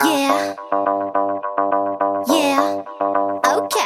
[0.00, 0.56] yeah
[2.26, 2.58] yeah
[3.42, 3.76] ok。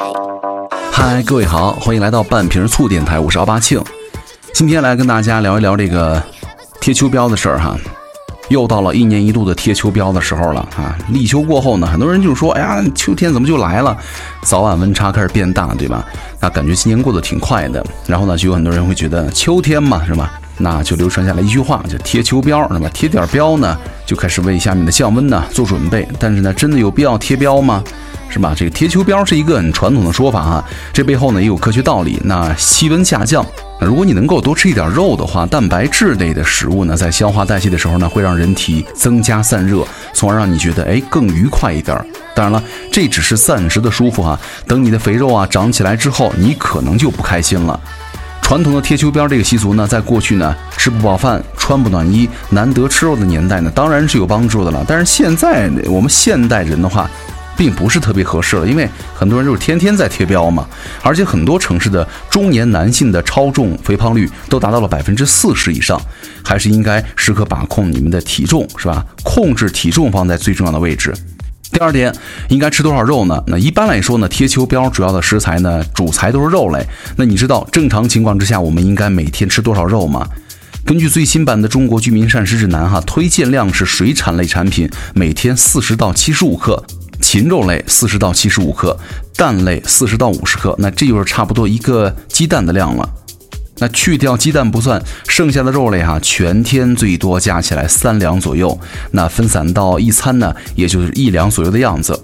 [0.93, 3.83] 嗨，各位好，欢迎来到半瓶醋电台，我是奥巴庆。
[4.55, 6.23] 今天来跟大家聊一聊这个
[6.81, 7.77] 贴秋膘的事儿哈。
[8.49, 10.99] 又到了一年一度的贴秋膘的时候了啊！
[11.09, 13.97] 立秋过后呢，很多人就说：“哎呀，秋天怎么就来了？
[14.43, 16.05] 早晚温差开始变大，对吧？”
[16.41, 17.85] 那感觉今年过得挺快的。
[18.07, 20.33] 然后呢，就有很多人会觉得秋天嘛，是吧？
[20.61, 22.89] 那就流传下来一句话，叫贴秋膘，是吧？
[22.93, 23.77] 贴点膘呢，
[24.07, 26.07] 就开始为下面的降温呢做准备。
[26.19, 27.83] 但是呢，真的有必要贴膘吗？
[28.29, 28.55] 是吧？
[28.57, 32.21] 这个贴秋膘是一个很传统的说法哈，这背后呢也有科学道理。
[32.25, 33.45] 那气温下降，
[33.81, 41.97] 如果你能够多吃一点肉的话，蛋白质类的食物呢，在消化代谢的时候呢，会让人体增加散热，从而让你觉得哎更愉快一点。
[42.33, 47.81] 当然了，这只是暂时的舒服哈，等你的肥肉啊长起来之后，你可能就不开心了。
[48.51, 54.85] 传统的贴秋膘这个习俗呢，在过去呢，吃不饱饭、穿不暖衣、难得吃肉的年代呢，当然是有帮助的了。
[54.89, 57.09] 但是现在我们现代人的话，
[57.57, 60.67] 并不是特别合适了，因为很多人就是天天在贴膘嘛，
[61.01, 66.01] 而且很多城市的中年男性的超重肥胖率都达到了百分之四十以上，
[66.45, 69.07] 还是应该时刻把控你们的体重，是吧？
[69.23, 71.15] 控制体重放在最重要的位置。
[71.73, 72.13] 第二点，
[72.49, 73.43] 应该吃多少肉呢？
[73.47, 76.85] 那一般来说呢，贴秋膘主要的食材呢，主材都是肉类。
[77.17, 80.29] 那你知道正常情况之下，我们应该每天吃多少肉吗？
[80.85, 86.83] 根据最新版的《中国居民膳食指南》哈，推荐量是水产类产品每天四十到七十五克。
[87.21, 88.99] 禽肉类四十到七十五克，
[89.37, 93.07] 蛋类四十到五十克，那这就是差不多一个鸡蛋的量了。
[93.81, 98.79] 那去掉鸡蛋不算，剩下的肉类哈，全天最多加起来三两左右。
[99.11, 102.17] 那分散到一餐呢，也就是一两左右的样子。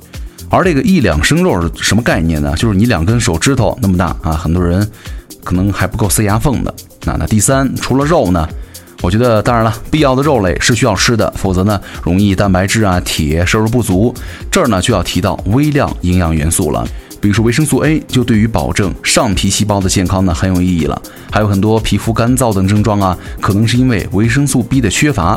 [0.48, 2.54] 而这个一两生肉是什么概念呢？
[2.56, 4.88] 就是你两根手指头那么大啊，很多人
[5.42, 6.72] 可能还不够塞牙缝的。
[7.04, 8.48] 那那第三，除了肉呢？
[9.02, 14.14] 我觉得，当然了，必要的肉类是需要吃的，否则呢，容易蛋白质啊、铁摄入不足。
[14.50, 16.86] 这儿呢，就要提到微量营养元素了，
[17.26, 21.02] 比如说维生素 A，就对于保证上皮细胞的健康呢很有意义了。
[21.28, 25.36] 还有很多皮肤干燥等症状啊，可能是因为维生素 B 的缺乏。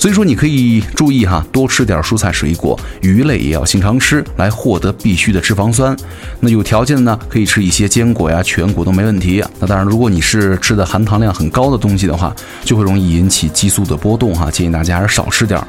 [0.00, 5.96] 所以说，你可以注意哈，多吃点蔬菜水果，鱼类也要经常吃，来获得必需的脂肪酸。
[6.40, 9.40] 那有条件的呢，可以吃一些坚果呀、全谷都没问题。
[9.60, 12.34] 那当然，如果你是吃的含糖量很高的东西的话，
[12.64, 15.60] 就会容易引起激素的波动哈，建议大家还是少吃点。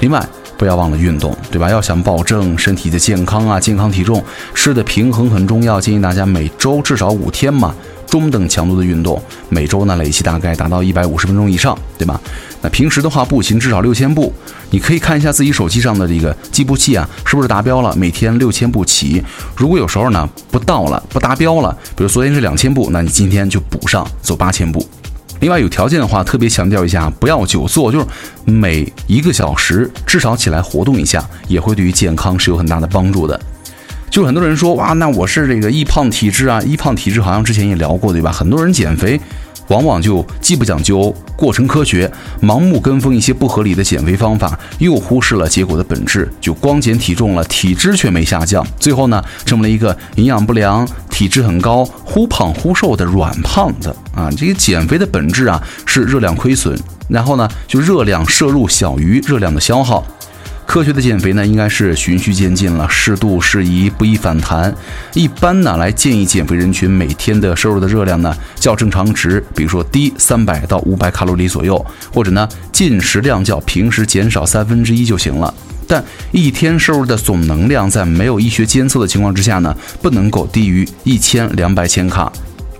[0.00, 0.26] 另外，
[0.58, 1.70] 不要忘了运动，对吧？
[1.70, 5.80] 要想保证身体的健康啊，健康体重，吃的平衡很重要。
[5.80, 7.74] 建议大家每周至少五天嘛。
[8.08, 12.18] 中等强度的运动，每周呢累计大概达到一百五十分钟以上，对吧？
[12.62, 14.32] 那平时的话，步行至少六千步。
[14.70, 17.94] 你可以看一下自己手机上的这个计步器啊，是不是达标了？
[17.94, 19.22] 每天六千步起。
[19.54, 24.82] 如果有时候呢不到了，不达标了，比如昨天是两千步，那你今天就补上，走八千步。
[25.40, 28.06] 另外有条件的话，特别强调一下，不要久坐，就是
[28.44, 33.40] 每一个小时至少起来活动一下，也会对于健康是有很大的帮助的。
[34.10, 38.32] 就很多人说哇，那我是这个易胖体质啊，易胖体质好像之前也聊过对吧？
[38.32, 39.20] 很多人减肥
[39.68, 42.10] 往往就既不讲究过程科学，
[42.42, 54.30] 盲目跟风一些不合理的减肥方法，又忽视了结果的本质，就光减体重了，体质却没下降，最后呢，成为了一个营养不良、体质很高、忽胖忽瘦的软胖子啊！
[54.36, 56.76] 这个减肥的本质啊是热量亏损，
[57.08, 60.04] 然后呢就热量摄入小于热量的消耗。
[60.68, 64.72] 科学的减肥呢，应该是循序渐进了，适度适宜，不易反弹。
[65.14, 75.52] 一般呢，来建议减肥人群每天的摄入的热量呢，较正常值，比如说低三百到五百卡路里左右，或者呢，进食量较平时减少三分之一就行了。
[75.86, 82.30] 但一天摄入的总能量，在没有医学监测的情况之下呢，不能够低于一千两百千卡。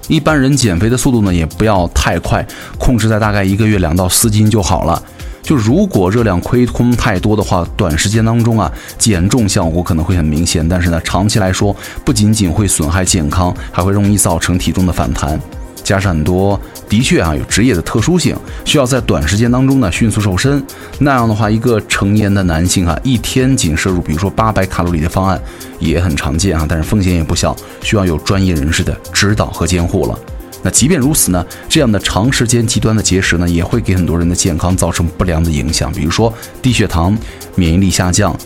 [0.09, 2.47] 一般人减肥的速度呢，也不要太快，
[2.79, 5.03] 控制在大概一个月两到四斤就好了。
[5.49, 15.41] 就如果热量亏空太多的话，短时间当中啊，减重效果可能会很明显，但是呢，长期来说不仅仅会损害健康，还会容易造成体重的反弹。
[15.83, 20.63] 加上很多的确啊有职业的特殊性，需要在短时间当中呢迅速瘦身，
[20.99, 25.41] 那样的话，一个成年的男性啊，一天仅摄入比如说八百卡路里的方案
[25.79, 30.19] 也很常见啊，但是风险也不小，需要有专业人士的指导和监护了。
[30.63, 37.17] 那即便如此呢，这样的长时间极端的节食呢，也会给很多人的健康造成不良的影响，比如说低血糖、
[37.55, 38.37] 免疫力下降。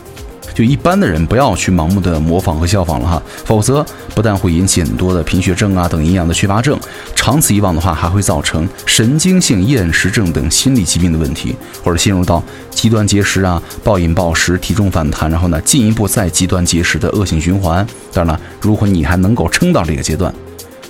[0.54, 3.82] 就一般的人不要去盲目的模仿和效仿了哈，否则
[4.14, 6.78] 不但会引起很多的贫血症啊等营养的缺乏症，
[7.16, 17.86] 长此以往的话，还会造成神经性厌食症等心理疾病的问题，或者陷入到极端节食啊、暴饮暴食、体重反弹，然后呢进一步再极端节食的恶性循环。
[18.12, 20.34] 当然了，如果你还能够撑到这个阶段。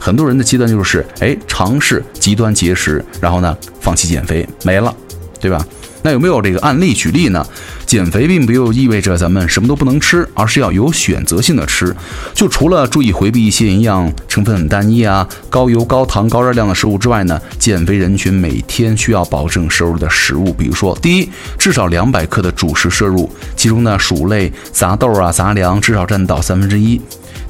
[0.03, 4.93] 很多人的阶段就是，哎，尝试极端节食，然后呢，放弃减肥，没了，
[5.41, 5.65] 对吧？
[6.03, 7.47] 那有没有这个案例举例呢？
[7.87, 11.95] 减肥并不意味着咱们什么都不能吃，而是要有选择性的吃。
[12.35, 27.01] 就除了注意回避一些营养成分很单一啊、高油、高糖、高热量的食物之外呢，减肥人群每天需要保证摄入的食物，比如说，第一，至少两百克的主食摄入，其中呢，薯类、杂豆啊、杂粮至少占到三分之一。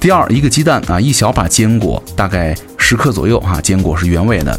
[0.01, 4.59] 第二，一个鸡蛋啊，一小把坚果，大概十克左右哈，坚果是原味的。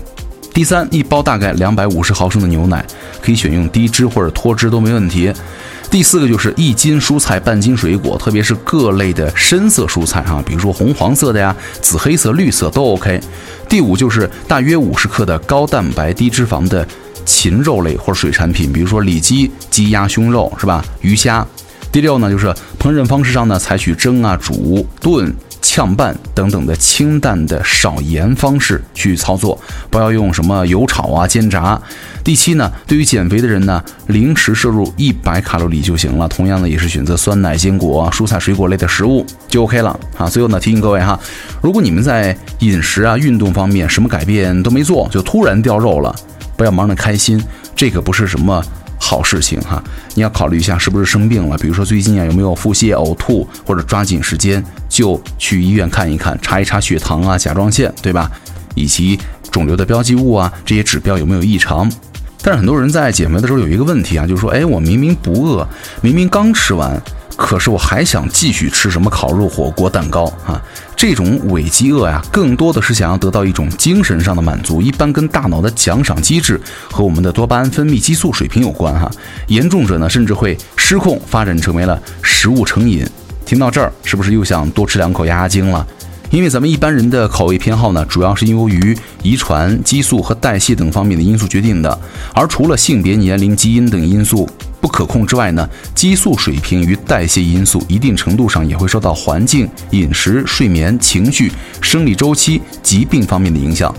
[0.54, 2.86] 第三，一包大概两百五十毫升的牛奶，
[3.22, 5.34] 可以选用低脂或者脱脂都没问题。
[5.90, 13.20] 第四个就是一斤蔬菜半斤水果，特别是各类的深色蔬菜哈，比如说红黄色的呀、紫黑色、绿色都 OK。
[13.68, 16.88] 第五就是大约五十克的高蛋白低脂肪的
[17.26, 20.84] 禽肉类或者水产品，比如说里脊、鸡鸭胸肉是吧？
[21.02, 21.46] 鱼虾。
[21.92, 22.52] 第六呢，就是
[22.84, 29.58] 烹饪方式上呢，采取蒸啊、煮、炖、炝拌等等的清淡的少盐方式去操作，
[29.90, 31.82] 不要用什么油炒啊、煎炸。
[32.26, 36.28] 第七呢，对于减肥的人呢，零食摄入一百卡路里就行了。
[36.28, 40.28] 同样呢，也是选择酸奶、坚果、蔬菜、水果类的食物就 OK 了啊。
[40.28, 41.18] 最后呢，提醒各位哈，
[41.62, 46.14] 如果你们在饮食啊、运动方面什么改变都没做，就突然掉肉了，
[46.58, 47.42] 不要忙着开心，
[47.78, 48.62] 这可不是什么。
[49.06, 49.84] 好事情哈，
[50.16, 58.32] 你要考虑一下是不是生病了，比如说最近啊有没有腹泻、呕吐，或者抓紧时间就去医院看一看，查一查血糖啊、甲状腺，对吧？
[58.76, 59.20] 以及
[59.52, 61.92] 肿瘤的标记物啊这些指标有没有异常？
[62.42, 65.68] 但是很多人在减肥的时候有一个问题啊，就是说，哎，我明明不饿，
[66.02, 67.02] 明明刚吃完。
[67.36, 70.62] 可是我还想继续吃什么烤肉、火锅、蛋糕啊？
[70.96, 76.60] 这种伪饥饿呀，更多的是想要得到一种精神上的满足，一般跟大脑的奖赏机制
[76.92, 79.10] 和我们的多巴胺分泌激素水平有关哈。
[79.48, 83.06] 严重者呢，甚至会失控，发展成为了食物成瘾。
[83.46, 85.86] 听到这儿，是不是又想多吃两口压压惊了？
[86.30, 92.00] 因为咱们一般人的口味偏好呢，主要是由于遗传、激素和代谢等方面的因素决定的，
[92.34, 94.48] 而除了性别、年龄、基因等因素。
[94.84, 95.66] 不可控之外呢，
[95.96, 101.50] 激素水平与代谢因素一定程度上也会受到环境、饮食、睡眠、情绪、
[101.80, 103.96] 生理周期、疾病方面的影响。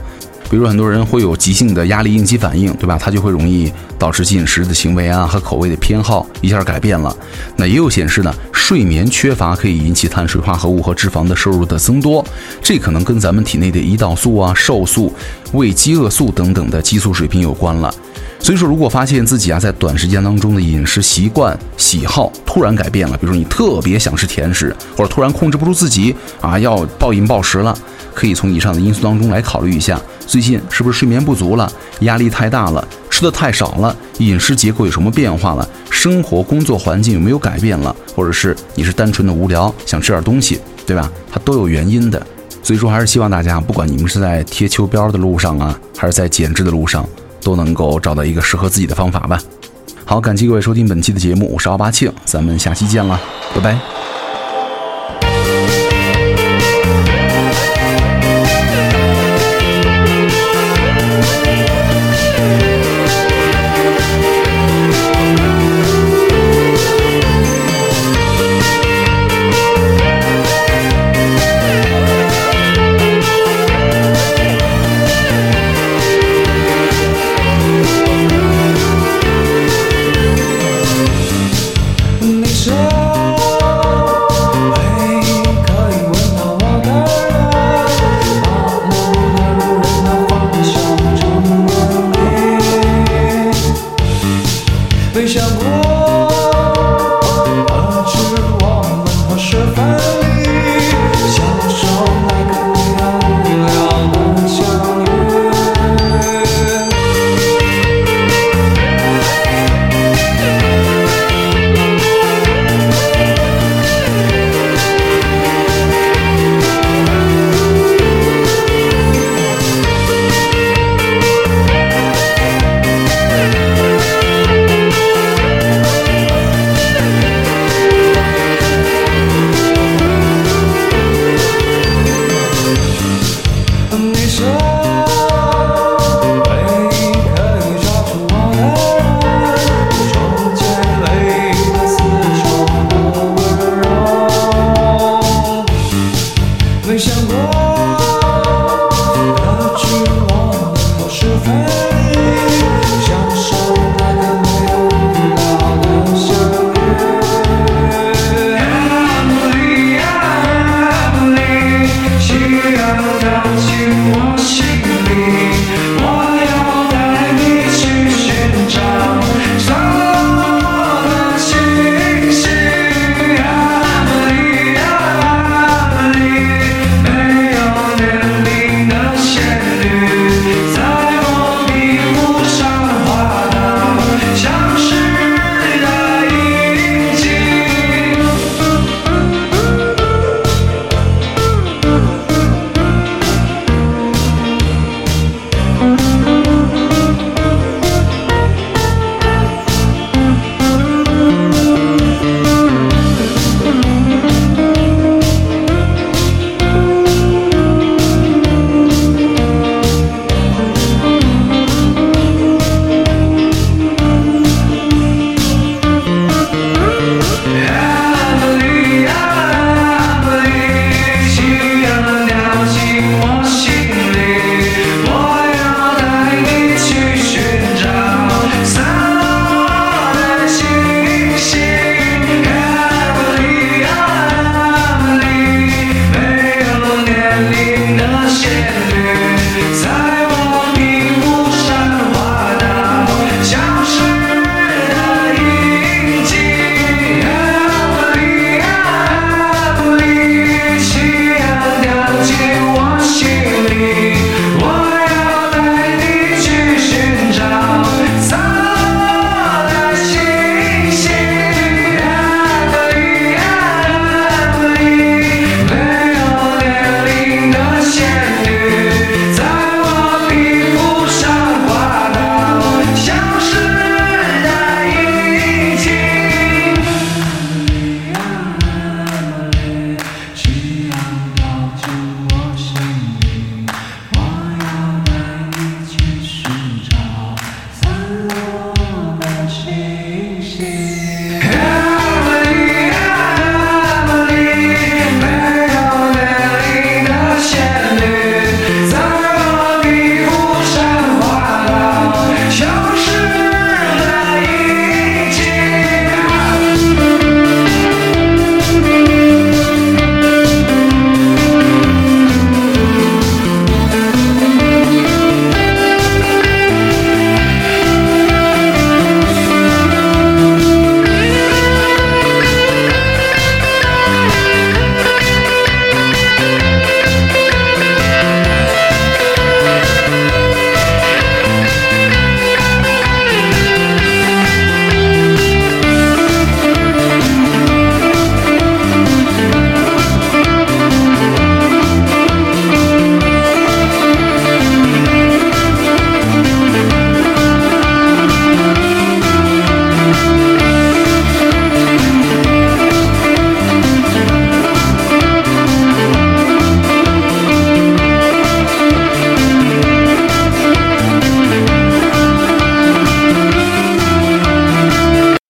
[0.54, 2.96] 比如很多人会有急性的压力应激反应，对吧？
[2.96, 7.12] 他就会容易导致进食的行为啊和口味的偏好一下改变了。
[7.56, 12.24] 那也有显示呢，睡眠缺乏可以引起碳水化合物和脂肪的摄入的增多，
[12.62, 15.12] 这可能跟咱们体内的胰岛素啊、瘦素、
[15.54, 17.92] 胃饥饿素等等的激素水平有关了。
[18.38, 27.76] 所以说，如果发现自己啊在短时间当中的饮食习惯、喜好突然改变了，比如说你特别想吃甜食，或者突然控制不住自己啊要暴饮暴食了，
[28.14, 31.70] 可以从以上的因素当中来考虑一下，最近是不是睡眠不足了，
[32.00, 41.10] 压力太大了，吃的太少了，饮食结构有什么变化了，生活工作环境有没有改变了，或者是你是单纯的无聊想吃点东西，对吧？
[41.30, 42.24] 它都有原因的。
[42.62, 47.06] 所以说，还是希望大家，不管你们是在贴秋膘的路上啊，还是在减脂的路上。
[47.44, 49.38] 都能够找到一个适合自己的方法吧。
[50.06, 53.20] 好，感谢各位收听本期的节目，我是奥巴庆，咱们下期见了，
[53.54, 54.13] 拜拜。